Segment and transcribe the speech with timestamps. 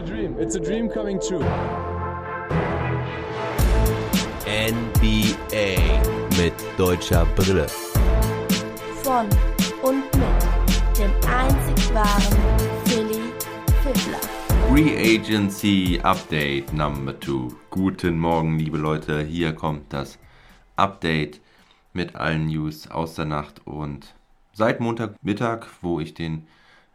[0.00, 0.36] a dream.
[0.38, 1.44] It's a dream coming true.
[4.46, 5.76] NBA
[6.38, 7.66] mit deutscher Brille.
[9.02, 9.26] Von
[9.82, 12.38] und mit dem einzig wahren
[12.86, 13.20] Philly
[13.82, 14.20] Fiddler.
[14.70, 17.54] Free Agency Update Number 2.
[17.68, 19.20] Guten Morgen, liebe Leute.
[19.22, 20.18] Hier kommt das
[20.76, 21.40] Update
[21.92, 24.14] mit allen News aus der Nacht und
[24.52, 26.46] seit Montagmittag, wo ich den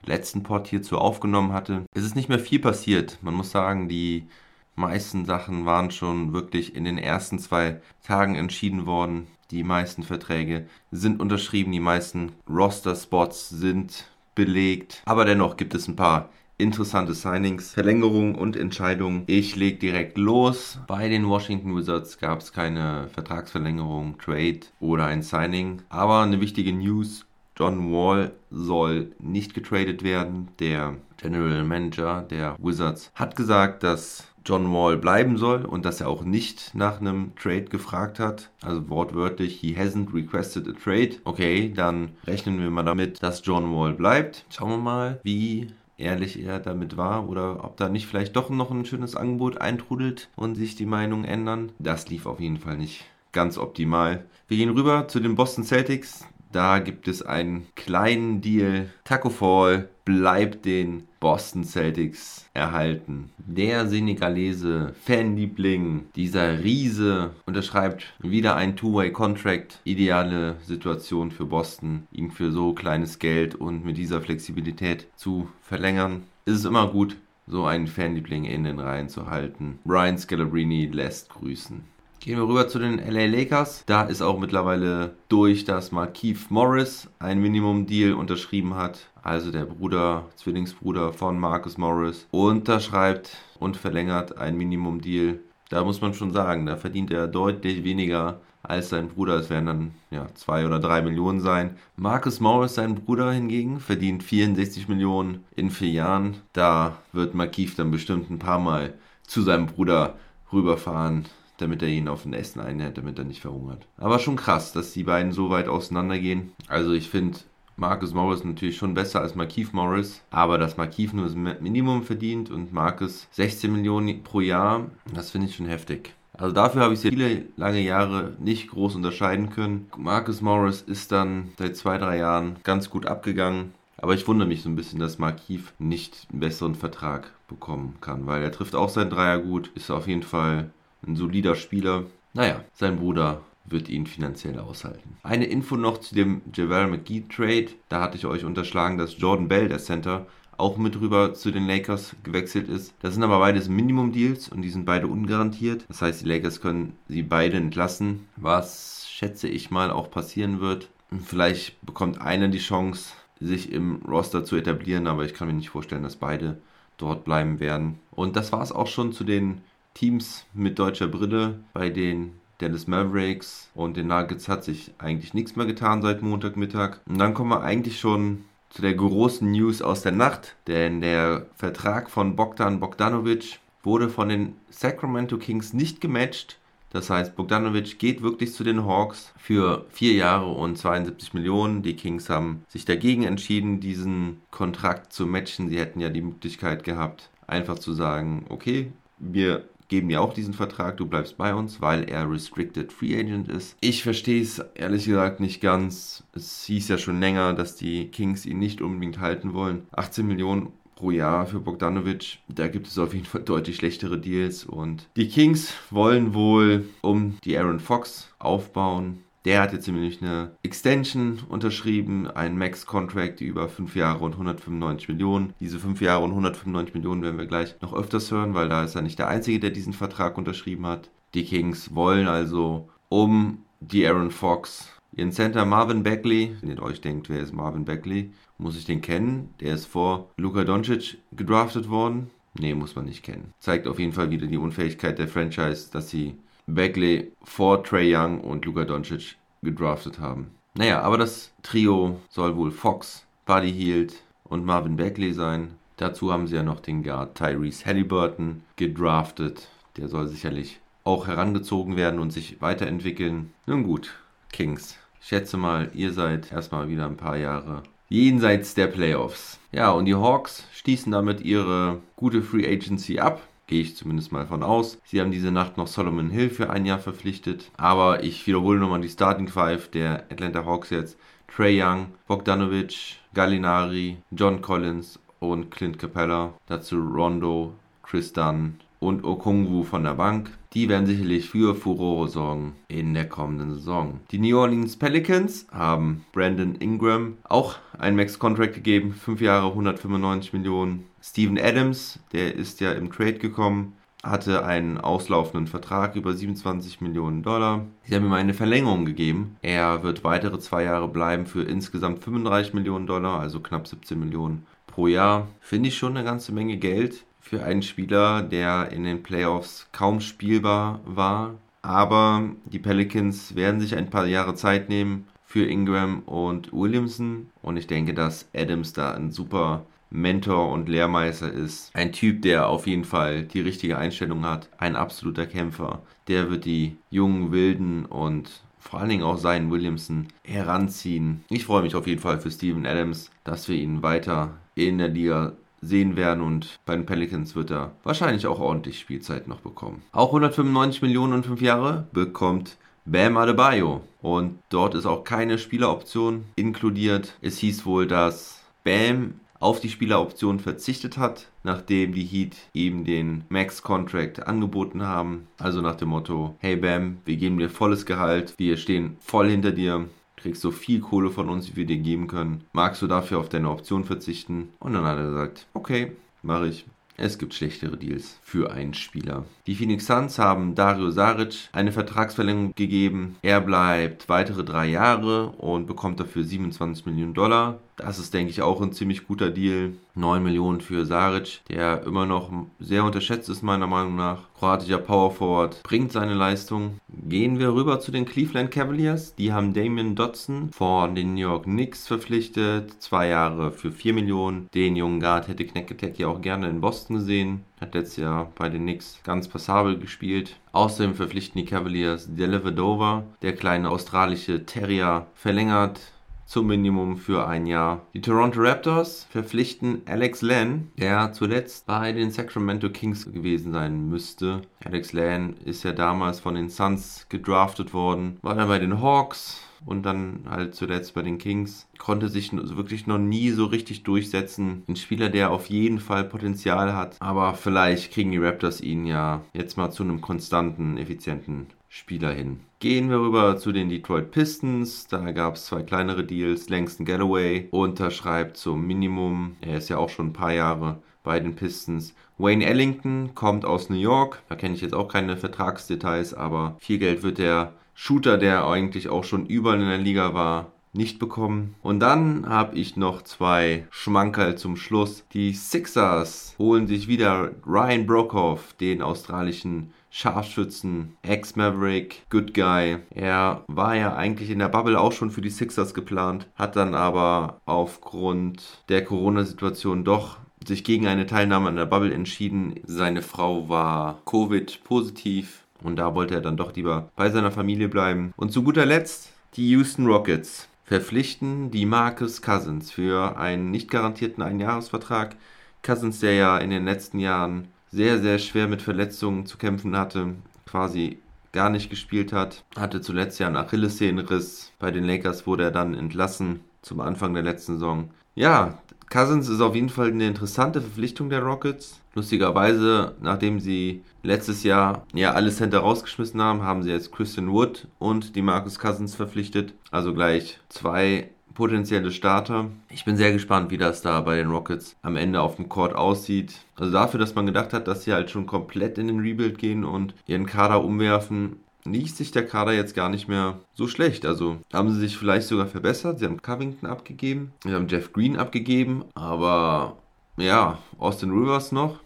[0.08, 3.18] letzten Pod hierzu aufgenommen hatte, ist es nicht mehr viel passiert.
[3.22, 4.28] Man muss sagen, die
[4.76, 9.28] meisten Sachen waren schon wirklich in den ersten zwei Tagen entschieden worden.
[9.52, 15.02] Die meisten Verträge sind unterschrieben, die meisten Roster-Spots sind belegt.
[15.05, 19.23] Aber dennoch gibt es ein paar interessante Signings, Verlängerungen und Entscheidungen.
[19.28, 20.80] Ich lege direkt los.
[20.88, 25.81] Bei den Washington Wizards gab es keine Vertragsverlängerung, Trade oder ein Signing.
[25.90, 27.26] Aber eine wichtige News.
[27.58, 30.50] John Wall soll nicht getradet werden.
[30.59, 36.09] Der General Manager der Wizards hat gesagt, dass John Wall bleiben soll und dass er
[36.09, 38.52] auch nicht nach einem Trade gefragt hat.
[38.61, 41.16] Also wortwörtlich, he hasn't requested a trade.
[41.23, 44.45] Okay, dann rechnen wir mal damit, dass John Wall bleibt.
[44.50, 45.67] Schauen wir mal, wie
[45.98, 50.30] ehrlich er damit war oder ob da nicht vielleicht doch noch ein schönes Angebot eintrudelt
[50.36, 51.72] und sich die Meinungen ändern.
[51.80, 54.26] Das lief auf jeden Fall nicht ganz optimal.
[54.48, 56.26] Wir gehen rüber zu den Boston Celtics.
[56.56, 58.89] Da gibt es einen kleinen Deal.
[59.03, 63.30] Taco Fall bleibt den Boston Celtics erhalten.
[63.39, 69.81] Der Senegalese, Fanliebling, dieser Riese unterschreibt wieder ein Two-Way-Contract.
[69.83, 76.23] Ideale Situation für Boston, ihn für so kleines Geld und mit dieser Flexibilität zu verlängern.
[76.45, 77.17] Es ist immer gut,
[77.48, 79.80] so einen Fanliebling in den Reihen zu halten.
[79.83, 81.83] Brian Scalabrine lässt grüßen.
[82.26, 83.84] Gehen wir rüber zu den LA Lakers.
[83.86, 89.12] Da ist auch mittlerweile durch, dass Markeith Morris ein Minimum-Deal unterschrieben hat.
[89.22, 95.38] Also der Bruder, Zwillingsbruder von Marcus Morris, unterschreibt und verlängert ein Minimum-Deal.
[95.70, 99.36] Da muss man schon sagen, da verdient er deutlich weniger als sein Bruder.
[99.36, 101.78] Es werden dann ja, zwei oder drei Millionen sein.
[101.95, 106.38] Marcus Morris, sein Bruder hingegen, verdient 64 Millionen in vier Jahren.
[106.54, 108.95] Da wird Markeith dann bestimmt ein paar Mal
[109.28, 110.16] zu seinem Bruder
[110.52, 111.26] rüberfahren
[111.58, 113.88] damit er ihn auf ein Essen einhält, damit er nicht verhungert.
[113.98, 116.52] Aber schon krass, dass die beiden so weit auseinandergehen.
[116.67, 117.39] Also ich finde
[117.77, 122.49] Marcus Morris natürlich schon besser als Markeith Morris, aber dass Markeith nur das Minimum verdient
[122.49, 126.14] und Marcus 16 Millionen pro Jahr, das finde ich schon heftig.
[126.38, 129.88] Also dafür habe ich sie viele lange Jahre nicht groß unterscheiden können.
[129.98, 133.74] Marcus Morris ist dann seit zwei, drei Jahren ganz gut abgegangen.
[133.98, 138.25] Aber ich wundere mich so ein bisschen, dass Markiv nicht einen besseren Vertrag bekommen kann,
[138.25, 140.69] weil er trifft auch seinen Dreier gut, ist auf jeden Fall
[141.07, 142.04] ein solider Spieler.
[142.33, 145.18] Naja, sein Bruder wird ihn finanziell aushalten.
[145.24, 147.69] Eine Info noch zu dem Javel McGee Trade.
[147.89, 150.27] Da hatte ich euch unterschlagen, dass Jordan Bell, der Center,
[150.57, 152.94] auch mit rüber zu den Lakers gewechselt ist.
[153.01, 155.86] Das sind aber beides Minimum-Deals und die sind beide ungarantiert.
[155.88, 160.89] Das heißt, die Lakers können sie beide entlassen, was schätze ich mal auch passieren wird.
[161.25, 165.69] Vielleicht bekommt einer die Chance, sich im Roster zu etablieren, aber ich kann mir nicht
[165.69, 166.57] vorstellen, dass beide
[166.98, 168.00] dort bleiben werden.
[168.12, 169.62] Und das war es auch schon zu den
[169.95, 171.60] Teams mit deutscher Brille.
[171.74, 177.00] Bei den Dallas Mavericks und den Nuggets hat sich eigentlich nichts mehr getan seit Montagmittag.
[177.07, 181.48] Und dann kommen wir eigentlich schon zu der großen News aus der Nacht, denn der
[181.56, 186.60] Vertrag von Bogdan Bogdanovic wurde von den Sacramento Kings nicht gematcht.
[186.92, 191.84] Das heißt, Bogdanovic geht wirklich zu den Hawks für vier Jahre und 72 Millionen.
[191.84, 195.69] Die Kings haben sich dagegen entschieden, diesen Kontrakt zu matchen.
[195.69, 200.54] Sie hätten ja die Möglichkeit gehabt, einfach zu sagen, okay, wir geben dir auch diesen
[200.54, 203.78] Vertrag, du bleibst bei uns, weil er Restricted Free Agent ist.
[203.81, 206.24] Ich verstehe es ehrlich gesagt nicht ganz.
[206.34, 209.88] Es hieß ja schon länger, dass die Kings ihn nicht unbedingt halten wollen.
[209.92, 212.40] 18 Millionen pro Jahr für Bogdanovic.
[212.48, 217.38] Da gibt es auf jeden Fall deutlich schlechtere Deals und die Kings wollen wohl um
[217.44, 223.95] die Aaron Fox aufbauen der hat jetzt nämlich eine Extension unterschrieben, einen Max-Contract über 5
[223.95, 225.54] Jahre und 195 Millionen.
[225.60, 228.96] Diese 5 Jahre und 195 Millionen werden wir gleich noch öfters hören, weil da ist
[228.96, 231.10] er nicht der Einzige, der diesen Vertrag unterschrieben hat.
[231.36, 237.02] Die Kings wollen also um die Aaron Fox ihren Center Marvin Beckley, wenn ihr euch
[237.02, 239.54] denkt, wer ist Marvin Beckley, muss ich den kennen.
[239.60, 242.31] Der ist vor Luka Doncic gedraftet worden.
[242.58, 243.54] Nee, muss man nicht kennen.
[243.60, 246.38] Zeigt auf jeden Fall wieder die Unfähigkeit der Franchise, dass sie
[246.68, 250.52] Bagley vor Trey Young und Luka Doncic gedraftet haben.
[250.76, 254.14] Naja, aber das Trio soll wohl Fox, Buddy Hield
[254.46, 255.76] und Marvin Bagley sein.
[255.98, 259.68] Dazu haben sie ja noch den Guard Tyrese Halliburton gedraftet.
[259.98, 263.54] Der soll sicherlich auch herangezogen werden und sich weiterentwickeln.
[263.66, 264.14] Nun gut,
[264.52, 264.98] Kings.
[265.22, 269.60] Ich schätze mal, ihr seid erstmal wieder ein paar Jahre jenseits der Playoffs.
[269.72, 273.42] Ja, und die Hawks stießen damit ihre gute Free Agency ab.
[273.68, 275.00] Gehe ich zumindest mal von aus.
[275.06, 277.72] Sie haben diese Nacht noch Solomon Hill für ein Jahr verpflichtet.
[277.78, 281.18] Aber ich wiederhole nochmal die Starting Five der Atlanta Hawks jetzt.
[281.48, 286.54] Trey Young, Bogdanovic, Gallinari, John Collins und Clint Capella.
[286.68, 287.74] Dazu Rondo,
[288.04, 290.52] Chris Dunn und Okongwu von der Bank.
[290.75, 294.19] Die werden sicherlich für Furore sorgen in der kommenden Saison.
[294.31, 299.13] Die New Orleans Pelicans haben Brandon Ingram auch einen Max-Contract gegeben.
[299.13, 301.06] 5 Jahre, 195 Millionen.
[301.24, 307.42] Steven Adams, der ist ja im Trade gekommen, hatte einen auslaufenden Vertrag über 27 Millionen
[307.42, 307.86] Dollar.
[308.04, 309.56] Sie haben ihm eine Verlängerung gegeben.
[309.62, 314.66] Er wird weitere zwei Jahre bleiben für insgesamt 35 Millionen Dollar, also knapp 17 Millionen
[314.88, 315.48] pro Jahr.
[315.62, 320.19] Finde ich schon eine ganze Menge Geld für einen Spieler, der in den Playoffs kaum
[320.19, 321.53] spielbar war.
[321.83, 327.51] Aber die Pelicans werden sich ein paar Jahre Zeit nehmen für Ingram und Williamson.
[327.62, 331.92] Und ich denke, dass Adams da ein super Mentor und Lehrmeister ist.
[331.94, 334.68] Ein Typ, der auf jeden Fall die richtige Einstellung hat.
[334.80, 336.01] Ein absoluter Kämpfer.
[336.27, 341.44] Der wird die jungen Wilden und vor allen Dingen auch seinen Williamson heranziehen.
[341.50, 345.09] Ich freue mich auf jeden Fall für Steven Adams, dass wir ihn weiter in der
[345.09, 350.01] Liga sehen werden und bei den Pelicans wird er wahrscheinlich auch ordentlich Spielzeit noch bekommen.
[350.12, 356.45] Auch 195 Millionen und 5 Jahre bekommt Bam Adebayo und dort ist auch keine Spieleroption
[356.56, 357.36] inkludiert.
[357.42, 363.45] Es hieß wohl, dass Bam auf die Spieleroption verzichtet hat, nachdem die Heat ihm den
[363.50, 365.48] Max-Contract angeboten haben.
[365.57, 369.71] Also nach dem Motto, hey Bam, wir geben dir volles Gehalt, wir stehen voll hinter
[369.71, 370.06] dir,
[370.45, 372.65] kriegst so viel Kohle von uns, wie wir dir geben können.
[372.71, 374.69] Magst du dafür auf deine Option verzichten?
[374.80, 376.12] Und dann hat er gesagt, okay,
[376.44, 376.86] mache ich.
[377.18, 379.45] Es gibt schlechtere Deals für einen Spieler.
[379.65, 383.38] Die Phoenix Suns haben Dario Saric eine Vertragsverlängerung gegeben.
[383.42, 387.80] Er bleibt weitere drei Jahre und bekommt dafür 27 Millionen Dollar.
[387.97, 389.94] Das ist, denke ich, auch ein ziemlich guter Deal.
[390.15, 394.44] 9 Millionen für Saric, der immer noch sehr unterschätzt ist, meiner Meinung nach.
[394.57, 397.00] Kroatischer Power Forward bringt seine Leistung.
[397.09, 399.36] Gehen wir rüber zu den Cleveland Cavaliers.
[399.36, 403.01] Die haben Damien Dotson von den New York Knicks verpflichtet.
[403.01, 404.69] Zwei Jahre für 4 Millionen.
[404.74, 407.65] Den jungen Guard hätte Knecketek ja auch gerne in Boston gesehen.
[407.81, 410.56] Hat letztes Jahr bei den Knicks ganz passabel gespielt.
[410.71, 416.00] Außerdem verpflichten die Cavaliers Delevedova, der kleine australische Terrier, verlängert
[416.45, 418.06] zum Minimum für ein Jahr.
[418.13, 424.62] Die Toronto Raptors verpflichten Alex Len, der zuletzt bei den Sacramento Kings gewesen sein müsste.
[424.83, 429.62] Alex Len ist ja damals von den Suns gedraftet worden, war dann bei den Hawks
[429.86, 431.88] und dann halt zuletzt bei den Kings.
[431.97, 434.83] Konnte sich wirklich noch nie so richtig durchsetzen.
[434.88, 439.42] Ein Spieler, der auf jeden Fall Potenzial hat, aber vielleicht kriegen die Raptors ihn ja
[439.53, 442.59] jetzt mal zu einem konstanten, effizienten Spieler hin.
[442.80, 445.07] Gehen wir rüber zu den Detroit Pistons.
[445.07, 446.68] Da gab es zwei kleinere Deals.
[446.68, 449.56] Langston Galloway unterschreibt zum Minimum.
[449.62, 452.13] Er ist ja auch schon ein paar Jahre bei den Pistons.
[452.38, 454.44] Wayne Ellington kommt aus New York.
[454.50, 459.07] Da kenne ich jetzt auch keine Vertragsdetails, aber viel Geld wird der Shooter, der eigentlich
[459.07, 461.75] auch schon überall in der Liga war, nicht bekommen.
[461.81, 465.25] Und dann habe ich noch zwei Schmankerl zum Schluss.
[465.33, 473.00] Die Sixers holen sich wieder Ryan Brokoff, den australischen Scharfschützen, Ex-Maverick, Good Guy.
[473.13, 476.95] Er war ja eigentlich in der Bubble auch schon für die Sixers geplant, hat dann
[476.95, 482.75] aber aufgrund der Corona-Situation doch sich gegen eine Teilnahme an der Bubble entschieden.
[482.85, 488.33] Seine Frau war Covid-positiv und da wollte er dann doch lieber bei seiner Familie bleiben.
[488.37, 494.44] Und zu guter Letzt die Houston Rockets verpflichten die Marcus Cousins für einen nicht garantierten
[494.44, 495.35] Einjahresvertrag.
[495.83, 500.35] Cousins, der ja in den letzten Jahren sehr, sehr schwer mit Verletzungen zu kämpfen hatte,
[500.65, 501.19] quasi
[501.51, 504.73] gar nicht gespielt hat, hatte zuletzt ja einen Achillessehnenriss.
[504.77, 508.09] Bei den Lakers wurde er dann entlassen zum Anfang der letzten Saison.
[508.35, 508.77] Ja,
[509.09, 512.01] Cousins ist auf jeden Fall eine interessante Verpflichtung der Rockets.
[512.13, 517.88] Lustigerweise, nachdem sie letztes Jahr ja alle Center rausgeschmissen haben, haben sie jetzt Christian Wood
[518.00, 519.74] und die Marcus Cousins verpflichtet.
[519.91, 522.69] Also gleich zwei potenzielle Starter.
[522.89, 525.95] Ich bin sehr gespannt, wie das da bei den Rockets am Ende auf dem Court
[525.95, 526.53] aussieht.
[526.75, 529.85] Also dafür, dass man gedacht hat, dass sie halt schon komplett in den Rebuild gehen
[529.85, 534.25] und ihren Kader umwerfen, liest sich der Kader jetzt gar nicht mehr so schlecht.
[534.25, 536.19] Also haben sie sich vielleicht sogar verbessert.
[536.19, 539.97] Sie haben Covington abgegeben, sie haben Jeff Green abgegeben, aber
[540.37, 541.99] ja, Austin Rivers noch.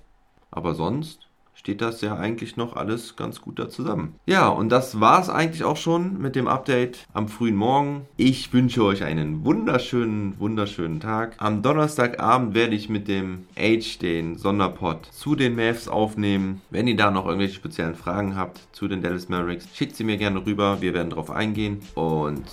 [0.51, 1.28] Aber sonst
[1.59, 4.15] steht das ja eigentlich noch alles ganz gut da zusammen.
[4.25, 8.05] Ja, und das war es eigentlich auch schon mit dem Update am frühen Morgen.
[8.15, 11.35] Ich wünsche euch einen wunderschönen, wunderschönen Tag.
[11.37, 16.61] Am Donnerstagabend werde ich mit dem Age den Sonderpod zu den Mavs aufnehmen.
[16.69, 20.15] Wenn ihr da noch irgendwelche speziellen Fragen habt zu den Dallas Mavericks, schickt sie mir
[20.15, 20.77] gerne rüber.
[20.79, 21.81] Wir werden darauf eingehen.
[21.93, 22.45] Und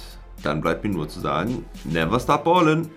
[0.43, 2.89] dann bleibt mir nur zu sagen, never stop ballin'.